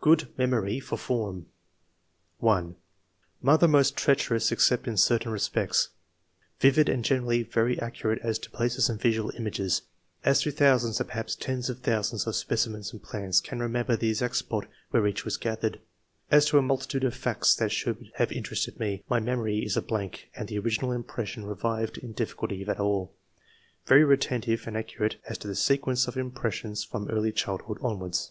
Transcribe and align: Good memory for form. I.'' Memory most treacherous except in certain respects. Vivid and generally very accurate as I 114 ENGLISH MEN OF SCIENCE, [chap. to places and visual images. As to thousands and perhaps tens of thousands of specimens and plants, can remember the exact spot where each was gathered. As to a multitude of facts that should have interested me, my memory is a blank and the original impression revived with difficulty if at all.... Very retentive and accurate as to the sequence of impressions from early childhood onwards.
Good 0.00 0.28
memory 0.38 0.78
for 0.78 0.96
form. 0.96 1.46
I.'' 2.40 2.66
Memory 3.42 3.68
most 3.68 3.96
treacherous 3.96 4.52
except 4.52 4.86
in 4.86 4.96
certain 4.96 5.32
respects. 5.32 5.88
Vivid 6.60 6.88
and 6.88 7.04
generally 7.04 7.42
very 7.42 7.76
accurate 7.80 8.20
as 8.22 8.38
I 8.38 8.46
114 8.62 8.86
ENGLISH 8.86 8.88
MEN 8.88 8.94
OF 8.94 8.94
SCIENCE, 8.94 8.98
[chap. 9.00 9.82
to 9.82 9.82
places 9.82 9.82
and 9.82 9.84
visual 9.90 10.16
images. 10.20 10.24
As 10.40 10.42
to 10.42 10.52
thousands 10.52 11.00
and 11.00 11.08
perhaps 11.08 11.34
tens 11.34 11.68
of 11.68 11.80
thousands 11.80 12.28
of 12.28 12.36
specimens 12.36 12.92
and 12.92 13.02
plants, 13.02 13.40
can 13.40 13.58
remember 13.58 13.96
the 13.96 14.08
exact 14.10 14.36
spot 14.36 14.68
where 14.92 15.04
each 15.04 15.24
was 15.24 15.36
gathered. 15.36 15.80
As 16.30 16.46
to 16.46 16.58
a 16.58 16.62
multitude 16.62 17.02
of 17.02 17.16
facts 17.16 17.56
that 17.56 17.72
should 17.72 18.12
have 18.14 18.30
interested 18.30 18.78
me, 18.78 19.02
my 19.08 19.18
memory 19.18 19.64
is 19.64 19.76
a 19.76 19.82
blank 19.82 20.30
and 20.36 20.46
the 20.46 20.60
original 20.60 20.92
impression 20.92 21.44
revived 21.44 22.00
with 22.00 22.14
difficulty 22.14 22.62
if 22.62 22.68
at 22.68 22.78
all.... 22.78 23.16
Very 23.84 24.04
retentive 24.04 24.68
and 24.68 24.76
accurate 24.76 25.16
as 25.28 25.36
to 25.38 25.48
the 25.48 25.56
sequence 25.56 26.06
of 26.06 26.16
impressions 26.16 26.84
from 26.84 27.10
early 27.10 27.32
childhood 27.32 27.78
onwards. 27.82 28.30